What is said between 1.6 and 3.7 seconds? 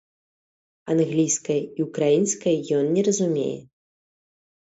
і ўкраінскай ён не разумее.